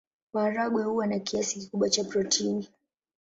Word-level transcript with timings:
Maharagwe 0.33 0.83
huwa 0.83 1.07
na 1.07 1.19
kiasi 1.19 1.59
kikubwa 1.59 1.89
cha 1.89 2.03
protini. 2.03 2.69